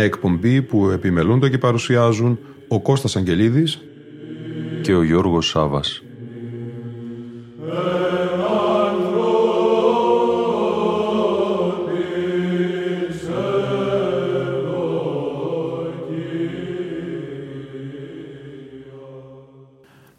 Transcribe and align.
Μια 0.00 0.08
εκπομπή 0.08 0.62
που 0.62 0.90
επιμελούνται 0.90 1.48
και 1.48 1.58
παρουσιάζουν 1.58 2.38
ο 2.68 2.80
Κώστας 2.80 3.16
Αγγελίδης 3.16 3.80
και 4.82 4.94
ο 4.94 5.02
Γιώργος 5.02 5.48
Σάβας. 5.48 6.02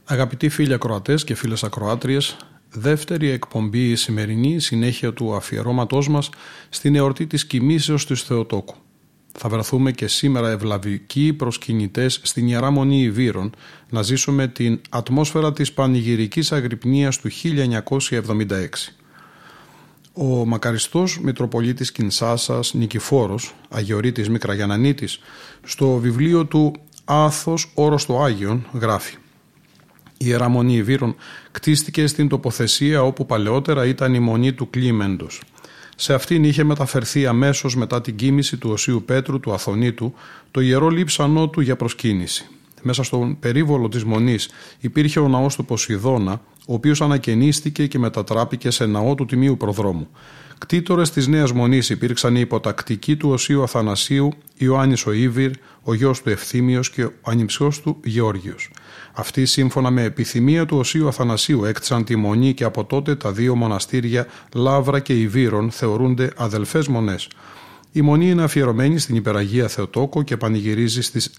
Αγαπητοί 0.04 0.50
φίλοι 0.50 0.74
ακροατές 0.74 1.24
και 1.24 1.36
φίλες 1.36 1.64
ακροάτριες, 1.64 2.38
δεύτερη 2.70 3.30
εκπομπή 3.30 3.96
σημερινή 3.96 4.60
συνέχεια 4.60 5.14
του 5.14 5.36
αφιερώματός 5.36 6.10
μας 6.10 6.30
στην 6.70 6.96
εορτή 6.96 7.28
της 7.28 7.46
κοιμήσεως 7.46 8.06
του 8.06 8.18
Θεοτόκου. 8.18 8.76
Θα 9.44 9.50
βρεθούμε 9.50 9.92
και 9.92 10.08
σήμερα 10.08 10.50
ευλαβικοί 10.50 11.34
προσκυνητές 11.34 12.20
στην 12.24 12.48
Ιερά 12.48 12.72
Μονή 12.72 13.02
Ιβύρων 13.02 13.56
να 13.90 14.02
ζήσουμε 14.02 14.48
την 14.48 14.82
ατμόσφαιρα 14.90 15.54
της 15.54 15.74
πανηγυρικής 15.74 16.52
αγρυπνίας 16.52 17.18
του 17.18 17.30
1976. 17.30 18.94
Ο 20.14 20.46
μακαριστός 20.46 21.20
Μητροπολίτης 21.22 21.92
Κινσάσας 21.92 22.74
Νικηφόρος, 22.74 23.56
Αγιορείτης 23.70 24.30
Μικραγιανανίτης, 24.30 25.20
στο 25.64 25.98
βιβλίο 25.98 26.46
του 26.46 26.74
«Άθος 27.06 27.72
όρος 27.74 28.06
το 28.06 28.22
Άγιον» 28.22 28.68
γράφει 28.74 29.16
η 30.22 30.26
Ιερά 30.28 30.50
Μονή 30.50 30.76
Ιβύρων 30.76 31.16
κτίστηκε 31.52 32.08
στην 32.08 32.28
τοποθεσία 32.28 33.04
όπου 33.04 33.26
παλαιότερα 33.26 33.86
ήταν 33.86 34.14
η 34.14 34.20
Μονή 34.20 34.54
του 34.54 34.70
Κλίμεντος. 34.70 35.42
Σε 36.02 36.14
αυτήν 36.14 36.44
είχε 36.44 36.64
μεταφερθεί 36.64 37.26
αμέσως 37.26 37.76
μετά 37.76 38.02
την 38.02 38.16
κίνηση 38.16 38.58
του 38.58 38.70
Οσίου 38.70 39.04
Πέτρου 39.06 39.40
του 39.40 39.54
Αθωνίτου 39.54 40.14
το 40.52 40.62
ιερό 40.62 40.90
λείψανό 40.90 41.50
του 41.50 41.62
για 41.62 41.76
προσκύνηση. 41.76 42.50
Μέσα 42.82 43.04
στον 43.04 43.40
περίβολο 43.40 43.88
της 43.88 44.04
Μονής 44.04 44.50
υπήρχε 44.80 45.20
ο 45.20 45.28
ναός 45.28 45.56
του 45.56 45.66
Ποσειδώνα, 45.66 46.42
ο 46.68 46.74
οποίος 46.74 47.02
ανακαινίστηκε 47.02 47.88
και 47.88 48.00
μετατράπηκε 48.00 48.70
σε 48.70 48.86
ναό 48.86 49.16
του 49.16 49.26
Τιμίου 49.26 49.58
Προδρόμου. 49.58 50.08
Κτήτορες 50.58 51.12
της 51.12 51.28
Νέας 51.28 51.52
Μονής 51.52 51.90
υπήρξαν 51.90 52.36
οι 52.36 52.40
υποτακτικοί 52.40 53.16
του 53.16 53.30
Οσίου 53.30 53.64
Αθανασίου, 53.64 54.34
Ιωάννης 54.58 55.06
ο 55.06 55.12
Ήβυρ, 55.12 55.52
ο 55.84 55.94
γιος 55.94 56.22
του 56.22 56.30
Ευθύμιος 56.30 56.90
και 56.90 57.04
ο 57.04 57.12
ανιψιός 57.22 57.82
του 57.82 57.98
Γεώργιος. 58.04 58.72
Αυτοί 59.14 59.46
σύμφωνα 59.46 59.92
με 59.92 60.04
επιθυμία 60.04 60.66
του 60.66 60.78
Οσίου 60.78 61.08
Αθανασίου 61.08 61.66
έκτισαν 61.66 62.04
τη 62.04 62.16
Μονή 62.16 62.54
και 62.54 62.64
από 62.64 62.86
τότε 62.86 63.16
τα 63.16 63.32
δύο 63.32 63.56
μοναστήρια 63.56 64.28
Λάβρα 64.54 65.00
και 65.00 65.20
Ιβύρων 65.20 65.72
θεωρούνται 65.72 66.32
αδελφές 66.36 66.88
μονές. 66.88 67.28
Η 67.92 68.02
Μονή 68.02 68.30
είναι 68.30 68.44
αφιερωμένη 68.44 69.00
στην 69.00 69.16
Υπεραγία 69.16 69.68
Θεοτόκο 69.68 70.24
και 70.24 70.38
πανηγυρίζει 70.38 71.02
στις 71.02 71.32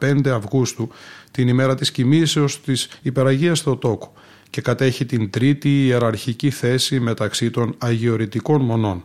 15 0.00 0.28
Αυγούστου, 0.28 0.88
την 1.30 1.48
ημέρα 1.48 1.74
της 1.74 1.90
κοιμήσεως 1.90 2.60
της 2.60 2.88
Υπεραγίας 3.02 3.60
Θεοτόκου 3.60 4.12
και 4.50 4.60
κατέχει 4.60 5.06
την 5.06 5.30
τρίτη 5.30 5.86
ιεραρχική 5.86 6.50
θέση 6.50 7.00
μεταξύ 7.00 7.50
των 7.50 7.74
αγιορητικών 7.78 8.60
μονών. 8.60 9.04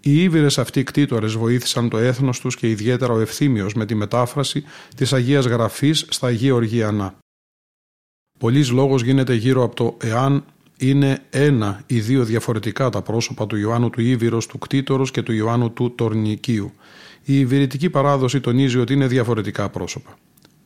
Οι 0.00 0.22
Ήβυρες 0.22 0.58
αυτοί 0.58 0.82
κτήτορες 0.82 1.32
βοήθησαν 1.32 1.88
το 1.88 1.98
έθνος 1.98 2.40
τους 2.40 2.56
και 2.56 2.70
ιδιαίτερα 2.70 3.12
ο 3.12 3.20
Ευθύμιος 3.20 3.74
με 3.74 3.86
τη 3.86 3.94
μετάφραση 3.94 4.64
της 4.96 5.12
Αγίας 5.12 5.44
Γραφής 5.44 6.06
στα 6.08 6.26
Αγία 6.26 6.54
Οργιανά. 6.54 7.14
Πολλής 8.38 8.70
λόγος 8.70 9.02
γίνεται 9.02 9.34
γύρω 9.34 9.62
από 9.62 9.74
το 9.74 9.96
εάν 10.00 10.44
είναι 10.78 11.22
ένα 11.30 11.82
ή 11.86 12.00
δύο 12.00 12.24
διαφορετικά 12.24 12.88
τα 12.88 13.02
πρόσωπα 13.02 13.46
του 13.46 13.56
Ιωάννου 13.56 13.90
του 13.90 14.00
Ήβυρος 14.00 14.46
του 14.46 14.58
Κτήτορος 14.58 15.10
και 15.10 15.22
του 15.22 15.32
Ιωάννου 15.32 15.72
του 15.72 15.94
Τορνικίου. 15.94 16.72
Η 17.24 17.38
Ιβυρητική 17.38 17.90
παράδοση 17.90 18.40
τονίζει 18.40 18.78
ότι 18.78 18.92
είναι 18.92 19.06
διαφορετικά 19.06 19.68
πρόσωπα. 19.68 20.18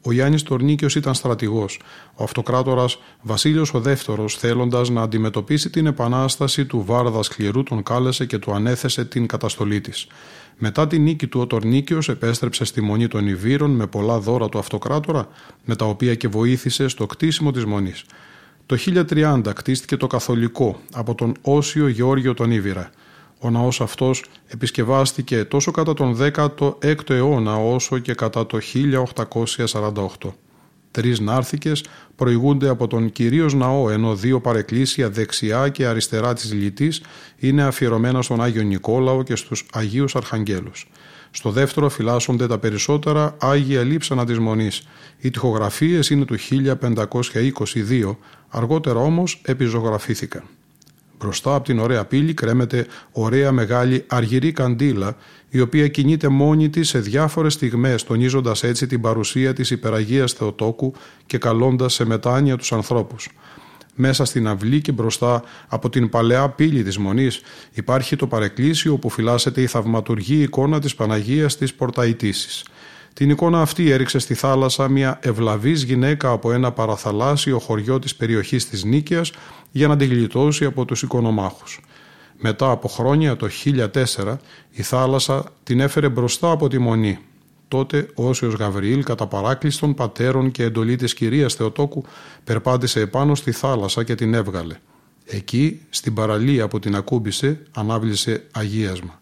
Ο 0.04 0.12
Γιάννης 0.12 0.42
Τορνίκιος 0.42 0.94
ήταν 0.94 1.14
στρατηγός. 1.14 1.80
Ο 2.14 2.22
αυτοκράτορας 2.22 2.98
Βασίλειο 3.22 3.66
ο 3.72 3.80
Δεύτερος, 3.80 4.36
θέλοντας 4.36 4.90
να 4.90 5.02
αντιμετωπίσει 5.02 5.70
την 5.70 5.86
επανάσταση 5.86 6.64
του 6.66 6.84
Βάρδα 6.86 7.22
Σκληρού, 7.22 7.62
τον 7.62 7.82
κάλεσε 7.82 8.26
και 8.26 8.38
του 8.38 8.52
ανέθεσε 8.52 9.04
την 9.04 9.26
καταστολή 9.26 9.80
της. 9.80 10.06
Μετά 10.58 10.86
την 10.86 11.02
νίκη 11.02 11.26
του, 11.26 11.40
ο 11.40 11.46
Τορνίκιος 11.46 12.08
επέστρεψε 12.08 12.64
στη 12.64 12.80
μονή 12.80 13.08
των 13.08 13.26
Ιβύρων 13.26 13.70
με 13.70 13.86
πολλά 13.86 14.18
δώρα 14.18 14.48
του 14.48 14.58
αυτοκράτορα, 14.58 15.28
με 15.64 15.76
τα 15.76 15.84
οποία 15.84 16.14
και 16.14 16.28
βοήθησε 16.28 16.88
στο 16.88 17.06
κτίσιμο 17.06 17.50
της 17.50 17.64
μονής. 17.64 18.04
Το 18.66 18.76
1030 18.76 19.42
κτίστηκε 19.54 19.96
το 19.96 20.06
καθολικό 20.06 20.80
από 20.92 21.14
τον 21.14 21.34
Όσιο 21.42 21.88
Γεώργιο 21.88 22.34
τον 22.34 22.50
Ήβυρα. 22.50 22.90
Ο 23.38 23.50
ναός 23.50 23.80
αυτός 23.80 24.24
επισκευάστηκε 24.46 25.44
τόσο 25.44 25.70
κατά 25.70 25.94
τον 25.94 26.18
16ο 26.20 27.10
αιώνα 27.10 27.56
όσο 27.56 27.98
και 27.98 28.14
κατά 28.14 28.46
το 28.46 28.58
1848. 30.20 30.32
Τρεις 30.90 31.20
νάρθηκες 31.20 31.84
προηγούνται 32.16 32.68
από 32.68 32.86
τον 32.86 33.12
κυρίως 33.12 33.54
ναό 33.54 33.90
ενώ 33.90 34.14
δύο 34.14 34.40
παρεκκλήσια 34.40 35.10
δεξιά 35.10 35.68
και 35.68 35.86
αριστερά 35.86 36.34
της 36.34 36.52
λυτής 36.52 37.02
είναι 37.38 37.62
αφιερωμένα 37.62 38.22
στον 38.22 38.42
Άγιο 38.42 38.62
Νικόλαο 38.62 39.22
και 39.22 39.36
στους 39.36 39.66
Αγίους 39.72 40.16
Αρχαγγέλους. 40.16 40.88
Στο 41.34 41.50
δεύτερο 41.50 41.88
φυλάσσονται 41.88 42.46
τα 42.46 42.58
περισσότερα 42.58 43.36
Άγια 43.40 43.82
Λείψανα 43.82 44.26
της 44.26 44.38
Μονής. 44.38 44.86
Οι 45.20 45.30
τυχογραφίες 45.30 46.10
είναι 46.10 46.24
του 46.24 46.36
1522, 46.38 48.16
αργότερα 48.48 48.98
όμως 49.00 49.40
επιζωγραφήθηκαν. 49.44 50.42
Μπροστά 51.18 51.54
από 51.54 51.64
την 51.64 51.78
ωραία 51.78 52.04
πύλη 52.04 52.34
κρέμεται 52.34 52.86
ωραία 53.12 53.52
μεγάλη 53.52 54.04
αργυρή 54.08 54.52
καντήλα, 54.52 55.16
η 55.48 55.60
οποία 55.60 55.88
κινείται 55.88 56.28
μόνη 56.28 56.68
της 56.68 56.88
σε 56.88 56.98
διάφορες 56.98 57.52
στιγμές, 57.52 58.04
τονίζοντας 58.04 58.62
έτσι 58.62 58.86
την 58.86 59.00
παρουσία 59.00 59.52
της 59.52 59.70
υπεραγίας 59.70 60.32
Θεοτόκου 60.32 60.92
και 61.26 61.38
καλώντας 61.38 61.94
σε 61.94 62.04
μετάνοια 62.04 62.56
τους 62.56 62.72
ανθρώπους. 62.72 63.28
Μέσα 64.04 64.24
στην 64.24 64.48
αυλή 64.48 64.80
και 64.80 64.92
μπροστά 64.92 65.42
από 65.68 65.90
την 65.90 66.08
παλαιά 66.08 66.48
πύλη 66.48 66.82
της 66.82 66.98
Μονής 66.98 67.40
υπάρχει 67.72 68.16
το 68.16 68.26
παρεκκλήσιο 68.26 68.96
που 68.96 69.10
φυλάσσεται 69.10 69.60
η 69.60 69.66
θαυματουργή 69.66 70.42
εικόνα 70.42 70.80
της 70.80 70.94
Παναγίας 70.94 71.56
της 71.56 71.74
Πορταϊτήσης. 71.74 72.64
Την 73.12 73.30
εικόνα 73.30 73.60
αυτή 73.60 73.90
έριξε 73.90 74.18
στη 74.18 74.34
θάλασσα 74.34 74.88
μια 74.88 75.18
ευλαβής 75.22 75.82
γυναίκα 75.82 76.30
από 76.30 76.52
ένα 76.52 76.72
παραθαλάσσιο 76.72 77.58
χωριό 77.58 77.98
της 77.98 78.16
περιοχής 78.16 78.68
της 78.68 78.84
Νίκαιας 78.84 79.32
για 79.70 79.88
να 79.88 79.96
την 79.96 80.08
γλιτώσει 80.08 80.64
από 80.64 80.84
τους 80.84 81.02
οικονομάχους. 81.02 81.80
Μετά 82.38 82.70
από 82.70 82.88
χρόνια 82.88 83.36
το 83.36 83.48
1004 83.64 84.36
η 84.70 84.82
θάλασσα 84.82 85.44
την 85.62 85.80
έφερε 85.80 86.08
μπροστά 86.08 86.50
από 86.50 86.68
τη 86.68 86.78
Μονή. 86.78 87.18
Τότε 87.72 88.08
ο 88.14 88.28
Όσιος 88.28 88.54
Γαβριήλ 88.54 89.04
κατά 89.04 89.26
παράκληση 89.26 89.80
των 89.80 89.94
πατέρων 89.94 90.50
και 90.50 90.62
εντολή 90.62 90.96
της 90.96 91.14
κυρίας 91.14 91.54
Θεοτόκου 91.54 92.04
περπάτησε 92.44 93.00
επάνω 93.00 93.34
στη 93.34 93.52
θάλασσα 93.52 94.04
και 94.04 94.14
την 94.14 94.34
έβγαλε. 94.34 94.76
Εκεί 95.24 95.80
στην 95.90 96.14
παραλία 96.14 96.68
που 96.68 96.78
την 96.78 96.96
ακούμπησε 96.96 97.62
ανάβλησε 97.74 98.46
αγίασμα. 98.52 99.20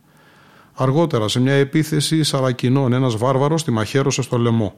Αργότερα 0.74 1.28
σε 1.28 1.40
μια 1.40 1.52
επίθεση 1.52 2.22
σαρακινών 2.22 2.92
ένας 2.92 3.16
βάρβαρος 3.16 3.64
τη 3.64 3.70
μαχαίρωσε 3.70 4.22
στο 4.22 4.38
λαιμό. 4.38 4.74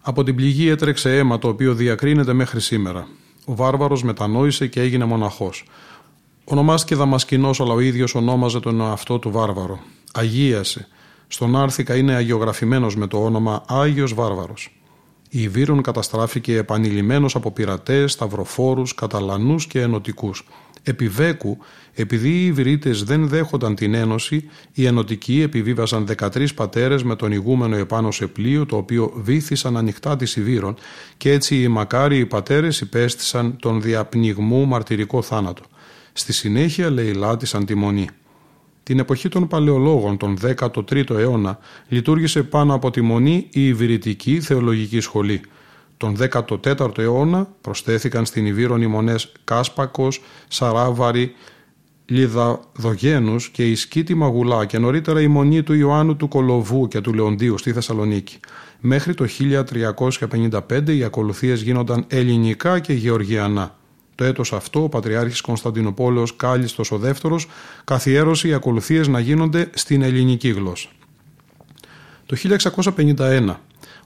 Από 0.00 0.24
την 0.24 0.34
πληγή 0.34 0.68
έτρεξε 0.68 1.16
αίμα 1.16 1.38
το 1.38 1.48
οποίο 1.48 1.74
διακρίνεται 1.74 2.32
μέχρι 2.32 2.60
σήμερα. 2.60 3.08
Ο 3.44 3.54
βάρβαρος 3.54 4.02
μετανόησε 4.02 4.66
και 4.66 4.80
έγινε 4.80 5.04
μοναχός. 5.04 5.64
Ονομάστηκε 6.44 6.94
Δαμασκηνός 6.94 7.60
αλλά 7.60 7.72
ο 7.72 7.80
ίδιος 7.80 8.14
ονόμαζε 8.14 8.60
τον 8.60 8.80
εαυτό 8.80 9.18
του 9.18 9.30
βάρβαρο. 9.30 9.78
Αγίασε. 10.12 10.88
Στον 11.28 11.56
Άρθικα 11.56 11.96
είναι 11.96 12.14
αγιογραφημένος 12.14 12.96
με 12.96 13.06
το 13.06 13.24
όνομα 13.24 13.64
Άγιος 13.68 14.14
Βάρβαρος. 14.14 14.80
Η 15.30 15.48
Βύρον 15.48 15.82
καταστράφηκε 15.82 16.56
επανειλημμένος 16.56 17.34
από 17.34 17.50
πειρατές, 17.50 18.12
σταυροφόρους, 18.12 18.94
καταλανούς 18.94 19.66
και 19.66 19.80
ενωτικούς. 19.80 20.46
Επιβέκου, 20.82 21.58
επειδή 21.94 22.28
οι 22.28 22.46
Ιβρίτες 22.46 23.02
δεν 23.02 23.28
δέχονταν 23.28 23.74
την 23.74 23.94
ένωση, 23.94 24.48
οι 24.72 24.86
ενωτικοί 24.86 25.40
επιβίβασαν 25.40 26.06
13 26.06 26.54
πατέρες 26.54 27.02
με 27.02 27.16
τον 27.16 27.32
ηγούμενο 27.32 27.76
επάνω 27.76 28.10
σε 28.10 28.26
πλοίο, 28.26 28.66
το 28.66 28.76
οποίο 28.76 29.12
βήθησαν 29.14 29.76
ανοιχτά 29.76 30.16
τη 30.16 30.32
Ιβύρων 30.36 30.74
και 31.16 31.32
έτσι 31.32 31.62
οι 31.62 31.68
μακάριοι 31.68 32.26
πατέρες 32.26 32.80
υπέστησαν 32.80 33.56
τον 33.60 33.82
διαπνιγμού 33.82 34.66
μαρτυρικό 34.66 35.22
θάνατο. 35.22 35.62
Στη 36.12 36.32
συνέχεια 36.32 36.90
λαιλάτισαν 36.90 37.64
τη 37.64 37.74
Μονή. 37.74 38.08
Την 38.88 38.98
εποχή 38.98 39.28
των 39.28 39.48
Παλαιολόγων, 39.48 40.16
τον 40.16 40.36
13ο 40.42 41.10
αιώνα, 41.10 41.58
λειτουργήσε 41.88 42.42
πάνω 42.42 42.74
από 42.74 42.90
τη 42.90 43.00
Μονή 43.00 43.48
η 43.50 43.66
Ιβηρητική 43.66 44.40
Θεολογική 44.40 45.00
Σχολή. 45.00 45.40
Τον 45.96 46.16
14ο 46.32 46.98
αιώνα 46.98 47.48
προσθέθηκαν 47.60 48.24
στην 48.24 48.46
Ιβύρον 48.46 48.82
οι 48.82 48.86
μονές 48.86 49.32
Κάσπακος, 49.44 50.20
Σαράβαρη, 50.48 51.34
Λιδαδογένους 52.04 53.48
και 53.48 53.70
η 53.70 53.74
Σκήτη 53.74 54.14
Μαγουλά 54.14 54.64
και 54.64 54.78
νωρίτερα 54.78 55.20
η 55.20 55.28
μονή 55.28 55.62
του 55.62 55.74
Ιωάννου 55.74 56.16
του 56.16 56.28
Κολοβού 56.28 56.88
και 56.88 57.00
του 57.00 57.14
Λεοντίου 57.14 57.58
στη 57.58 57.72
Θεσσαλονίκη. 57.72 58.40
Μέχρι 58.80 59.14
το 59.14 59.26
1355 60.30 60.88
οι 60.88 61.04
ακολουθίες 61.04 61.62
γίνονταν 61.62 62.04
ελληνικά 62.08 62.78
και 62.78 62.92
γεωργιανά. 62.92 63.76
Το 64.18 64.24
έτος 64.24 64.52
αυτό 64.52 64.82
ο 64.82 64.88
Πατριάρχης 64.88 65.40
Κωνσταντινοπόλεως 65.40 66.36
Κάλιστος 66.36 66.90
ο 66.90 66.98
δεύτερος 66.98 67.46
καθιέρωσε 67.84 68.48
οι 68.48 68.52
ακολουθίες 68.52 69.08
να 69.08 69.20
γίνονται 69.20 69.70
στην 69.74 70.02
ελληνική 70.02 70.48
γλώσσα. 70.48 70.88
Το 72.26 72.36
1651 73.16 73.54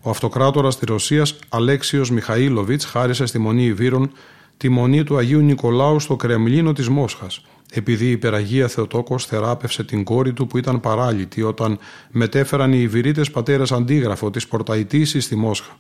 ο 0.03 0.11
αυτοκράτορας 0.11 0.79
της 0.79 0.89
Ρωσίας 0.89 1.39
Αλέξιος 1.49 2.11
Μιχαήλοβιτς 2.11 2.85
χάρισε 2.85 3.27
στη 3.27 3.39
Μονή 3.39 3.65
Ιβύρων 3.65 4.13
τη 4.57 4.69
μονή 4.69 5.05
του 5.05 5.17
Αγίου 5.17 5.41
Νικολάου 5.41 6.01
στο 6.01 6.17
Κρεμλίνο 6.17 6.73
της 6.73 6.89
Μόσχας 6.89 7.43
επειδή 7.73 8.07
η 8.07 8.11
υπεραγία 8.11 8.69
Θεοτόκος 8.69 9.27
θεράπευσε 9.27 9.85
την 9.85 10.05
κόρη 10.05 10.33
του 10.33 10.47
που 10.47 10.59
ήταν 10.59 10.81
παράλυτη 10.81 11.43
όταν 11.43 11.79
μετέφεραν 12.11 12.73
οι 12.73 12.79
Ιβυρίτες 12.81 13.31
πατέρες 13.31 13.73
αντίγραφο 13.73 14.31
της 14.31 14.47
Πορταϊτήσης 14.47 15.25
στη 15.25 15.37
Μόσχα. 15.37 15.77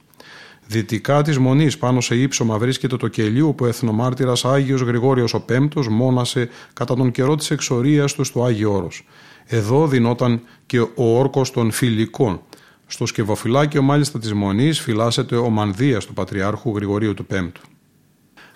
Δυτικά 0.72 1.22
της 1.22 1.38
Μονής, 1.38 1.78
πάνω 1.78 2.00
σε 2.00 2.14
ύψωμα, 2.16 2.58
βρίσκεται 2.58 2.96
το 2.96 3.08
κελί 3.08 3.40
όπου 3.40 3.64
ο 3.64 3.68
εθνομάρτυρας 3.68 4.44
Άγιος 4.44 4.80
Γρηγόριος 4.80 5.34
ο 5.34 5.40
Πέμπτος 5.40 5.88
μόνασε 5.88 6.48
κατά 6.72 6.94
τον 6.94 7.10
καιρό 7.10 7.34
της 7.34 7.50
εξορίας 7.50 8.12
τους 8.12 8.26
στο 8.26 8.44
Άγιο 8.44 8.72
Όρος. 8.72 9.06
Εδώ 9.46 9.86
δινόταν 9.86 10.40
και 10.66 10.80
ο 10.80 11.18
όρκος 11.18 11.50
των 11.50 11.70
φιλικών. 11.70 12.40
Στο 12.86 13.06
σκευοφυλάκιο 13.06 13.82
μάλιστα 13.82 14.18
της 14.18 14.32
Μονής 14.32 14.80
φυλάσσεται 14.80 15.36
ο 15.36 15.50
Μανδία 15.50 15.98
του 15.98 16.12
Πατριάρχου 16.12 16.74
Γρηγορίου 16.74 17.14
του 17.14 17.26
Πέμπτου. 17.26 17.60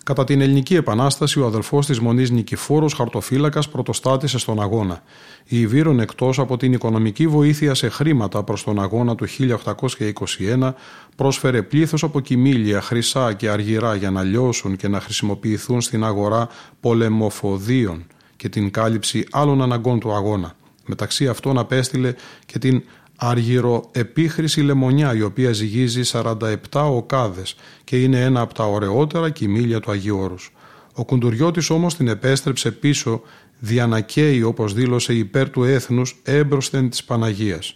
Κατά 0.06 0.25
την 0.25 0.41
Ελληνική 0.41 0.75
Επανάσταση, 0.75 1.41
ο 1.41 1.47
αδελφός 1.47 1.87
της 1.87 2.00
Μονής 2.00 2.31
Νικηφόρος 2.31 2.94
Χαρτοφύλακας 2.94 3.69
πρωτοστάτησε 3.69 4.38
στον 4.38 4.61
αγώνα. 4.61 5.03
Η 5.44 5.61
Ιβύρον, 5.61 6.00
εκτός 6.00 6.38
από 6.38 6.56
την 6.56 6.73
οικονομική 6.73 7.26
βοήθεια 7.26 7.75
σε 7.75 7.88
χρήματα 7.88 8.43
προς 8.43 8.64
τον 8.64 8.81
αγώνα 8.81 9.14
του 9.14 9.26
1821, 9.26 10.75
πρόσφερε 11.17 11.62
πλήθος 11.62 12.03
από 12.03 12.20
κοιμήλια, 12.20 12.81
χρυσά 12.81 13.32
και 13.32 13.49
αργυρά 13.49 13.94
για 13.94 14.11
να 14.11 14.23
λιώσουν 14.23 14.76
και 14.76 14.88
να 14.88 15.00
χρησιμοποιηθούν 15.00 15.81
στην 15.81 16.05
αγορά 16.05 16.49
πολεμοφοδίων 16.81 18.06
και 18.37 18.49
την 18.49 18.70
κάλυψη 18.70 19.26
άλλων 19.31 19.62
αναγκών 19.62 20.00
του 20.00 20.12
αγώνα. 20.12 20.55
Μεταξύ 20.87 21.29
αυτών 21.29 21.58
απέστειλε 21.58 22.14
και 22.47 22.58
την 22.58 22.82
αργυροεπίχρηση 23.16 24.60
λεμονιά 24.60 25.14
η 25.14 25.22
οποία 25.22 25.52
ζυγίζει 25.52 26.00
47 26.12 26.56
οκάδες 26.72 27.56
και 27.84 28.02
είναι 28.02 28.20
ένα 28.20 28.40
από 28.40 28.54
τα 28.54 28.64
ωραιότερα 28.64 29.30
κοιμήλια 29.30 29.80
του 29.80 29.90
Αγίου 29.90 30.18
Όρους. 30.18 30.52
Ο 30.94 31.04
Κουντουριώτης 31.04 31.70
όμως 31.70 31.96
την 31.96 32.08
επέστρεψε 32.08 32.70
πίσω 32.70 33.22
διανακαίει 33.58 34.42
όπως 34.42 34.74
δήλωσε 34.74 35.14
υπέρ 35.14 35.50
του 35.50 35.64
έθνους 35.64 36.20
έμπροσθεν 36.22 36.90
της 36.90 37.04
Παναγίας. 37.04 37.74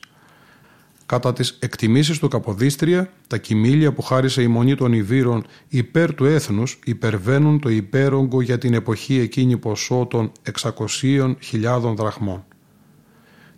Κατά 1.07 1.33
τις 1.33 1.57
εκτιμήσεις 1.61 2.19
του 2.19 2.29
Καποδίστρια, 2.29 3.13
τα 3.27 3.39
κοιμήλια 3.39 3.93
που 3.93 4.03
χάρισε 4.03 4.43
η 4.43 4.47
Μονή 4.47 4.75
των 4.75 4.93
Ιβύρων 4.93 5.45
υπέρ 5.69 6.15
του 6.15 6.25
έθνους 6.25 6.79
υπερβαίνουν 6.85 7.61
το 7.61 7.69
υπέρογκο 7.69 8.41
για 8.41 8.59
την 8.59 8.75
εποχή 8.75 9.19
εκείνη 9.19 9.57
ποσό 9.57 10.07
των 10.11 10.33
600.000 10.61 11.95
δραχμών. 11.97 12.45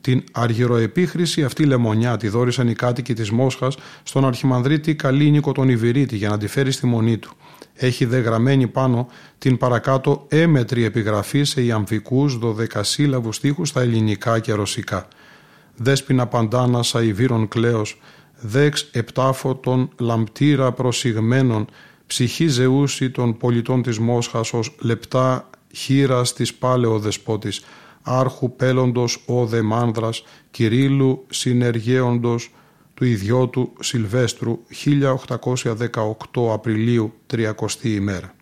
Την 0.03 0.25
αργυροεπίχρηση 0.33 1.45
αυτή 1.45 1.65
λεμονιά 1.65 2.17
τη 2.17 2.29
δόρισαν 2.29 2.69
οι 2.69 2.75
κάτοικοι 2.75 3.15
της 3.15 3.31
Μόσχας 3.31 3.77
στον 4.03 4.25
αρχιμανδρίτη 4.25 4.95
Καλίνικο 4.95 5.53
τον 5.53 5.69
Ιβυρίτη 5.69 6.17
για 6.17 6.29
να 6.29 6.39
τη 6.39 6.47
φέρει 6.47 6.71
στη 6.71 6.87
μονή 6.87 7.19
του. 7.19 7.33
Έχει 7.75 8.05
δε 8.05 8.19
γραμμένη 8.19 8.67
πάνω 8.67 9.09
την 9.39 9.57
παρακάτω 9.57 10.27
έμετρη 10.29 10.85
επιγραφή 10.85 11.43
σε 11.43 11.63
ιαμβικούς 11.63 12.39
δωδεκασύλλαβους 12.39 13.37
στίχους 13.37 13.69
στα 13.69 13.81
ελληνικά 13.81 14.39
και 14.39 14.53
ρωσικά. 14.53 15.09
Δέσποινα 15.77 16.27
παντάνα 16.27 16.83
σαϊβύρων 16.83 17.49
κλέος, 17.49 18.01
δέξ 18.41 18.89
επτάφωτων 18.93 19.91
λαμπτήρα 19.99 20.73
προσιγμένων, 20.73 21.67
ψυχή 22.07 22.47
ζεούση 22.47 23.11
των 23.11 23.37
πολιτών 23.37 23.83
της 23.83 23.99
Μόσχας 23.99 24.53
ως 24.53 24.75
λεπτά 24.81 25.51
χείρας 25.75 26.33
της 26.33 26.55
πάλεο 26.55 26.99
δεσπότης, 26.99 27.65
άρχου 28.03 28.57
πέλοντος 28.57 29.23
ο 29.27 29.47
Δεμάνδρας, 29.47 30.25
Κυρίλου 30.51 31.27
συνεργέοντος 31.31 32.51
του 32.95 33.05
ιδιώτου 33.05 33.73
Σιλβέστρου 33.81 34.59
1818 34.85 36.53
Απριλίου 36.53 37.13
30 37.27 37.53
ημέρα. 37.83 38.35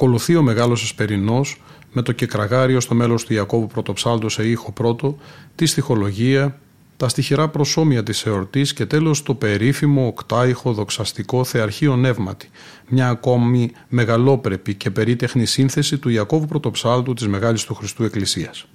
Ακολουθεί 0.00 0.36
ο 0.36 0.42
Μεγάλος 0.42 0.82
Εσπερινός 0.82 1.60
με 1.92 2.02
το 2.02 2.12
κεκραγάριο 2.12 2.80
στο 2.80 2.94
μέλος 2.94 3.24
του 3.24 3.32
Ιακώβου 3.32 3.66
Πρωτοψάλτου 3.66 4.28
σε 4.28 4.48
ήχο 4.48 4.72
πρώτο, 4.72 5.18
τη 5.54 5.66
στοιχολογία, 5.66 6.58
τα 6.96 7.08
στοιχειρά 7.08 7.48
προσώμια 7.48 8.02
της 8.02 8.26
εορτής 8.26 8.72
και 8.72 8.86
τέλος 8.86 9.22
το 9.22 9.34
περίφημο 9.34 10.06
οκτάιχο 10.06 10.72
δοξαστικό 10.72 11.44
θεαρχείο 11.44 11.96
νεύματι, 11.96 12.50
μια 12.88 13.08
ακόμη 13.08 13.70
μεγαλόπρεπη 13.88 14.74
και 14.74 14.90
περίτεχνη 14.90 15.46
σύνθεση 15.46 15.98
του 15.98 16.08
Ιακώβου 16.08 16.46
Πρωτοψάλτου 16.46 17.14
της 17.14 17.28
Μεγάλης 17.28 17.64
του 17.64 17.74
Χριστού 17.74 18.04
Εκκλησίας. 18.04 18.66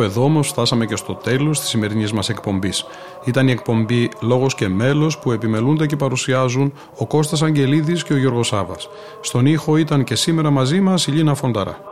Κάπου 0.00 0.12
εδώ 0.12 0.24
όμως 0.24 0.48
φτάσαμε 0.48 0.86
και 0.86 0.96
στο 0.96 1.14
τέλος 1.14 1.60
της 1.60 1.68
σημερινής 1.68 2.12
μας 2.12 2.28
εκπομπής. 2.28 2.84
Ήταν 3.24 3.48
η 3.48 3.50
εκπομπή 3.50 4.08
Λόγος 4.20 4.54
και 4.54 4.68
Μέλος 4.68 5.18
που 5.18 5.32
επιμελούνται 5.32 5.86
και 5.86 5.96
παρουσιάζουν 5.96 6.72
ο 6.96 7.06
Κώστας 7.06 7.42
Αγγελίδης 7.42 8.04
και 8.04 8.12
ο 8.12 8.16
Γιώργος 8.16 8.46
Σάβα. 8.46 8.76
Στον 9.20 9.46
ήχο 9.46 9.76
ήταν 9.76 10.04
και 10.04 10.14
σήμερα 10.14 10.50
μαζί 10.50 10.80
μας 10.80 11.06
η 11.06 11.10
Λίνα 11.10 11.34
Φονταρά. 11.34 11.89